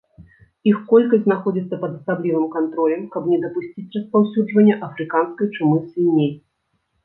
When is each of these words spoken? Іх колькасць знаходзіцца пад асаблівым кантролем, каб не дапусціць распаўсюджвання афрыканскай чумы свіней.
Іх 0.69 0.77
колькасць 0.93 1.23
знаходзіцца 1.25 1.75
пад 1.83 1.91
асаблівым 1.99 2.47
кантролем, 2.57 3.01
каб 3.17 3.29
не 3.35 3.41
дапусціць 3.45 3.87
распаўсюджвання 3.99 4.81
афрыканскай 4.89 5.47
чумы 5.55 5.77
свіней. 5.89 6.37